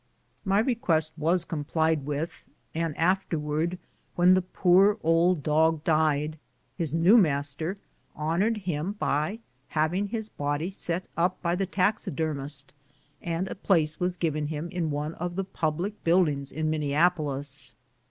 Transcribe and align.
My 0.43 0.57
request 0.57 1.13
was 1.15 1.45
complied 1.45 2.07
with, 2.07 2.45
and 2.73 2.97
afterwards, 2.97 3.75
when 4.15 4.33
the 4.33 4.41
poor 4.41 4.97
old 5.03 5.43
dog 5.43 5.83
died, 5.83 6.39
his 6.75 6.91
new 6.91 7.19
master 7.19 7.77
honored 8.15 8.57
him 8.65 8.93
by 8.93 9.41
having 9.67 10.07
his 10.07 10.27
body 10.27 10.71
set 10.71 11.05
up 11.15 11.39
by 11.43 11.53
the 11.55 11.67
taxidermist, 11.67 12.73
and 13.21 13.47
a 13.47 13.53
place 13.53 13.99
was 13.99 14.17
given 14.17 14.47
him 14.47 14.69
in 14.69 14.89
one 14.89 15.13
of 15.13 15.35
the 15.35 15.43
public 15.45 16.03
buildings 16.03 16.51
in 16.51 16.67
Minneapolis. 16.71 17.75